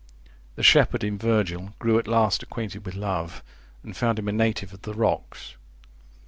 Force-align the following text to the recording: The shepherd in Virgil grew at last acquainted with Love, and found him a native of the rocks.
The 0.55 0.63
shepherd 0.63 1.03
in 1.03 1.19
Virgil 1.19 1.75
grew 1.77 1.99
at 1.99 2.07
last 2.07 2.41
acquainted 2.41 2.87
with 2.87 2.95
Love, 2.95 3.43
and 3.83 3.95
found 3.95 4.17
him 4.17 4.27
a 4.29 4.31
native 4.31 4.73
of 4.73 4.81
the 4.81 4.95
rocks. 4.95 5.53